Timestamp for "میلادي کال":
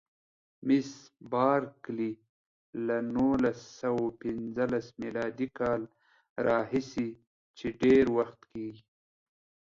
5.03-5.81